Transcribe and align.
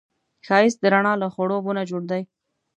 ښایست 0.45 0.79
د 0.81 0.85
رڼا 0.93 1.13
له 1.21 1.27
خړوبو 1.33 1.71
نه 1.77 1.83
جوړ 1.89 2.01
دی 2.11 2.21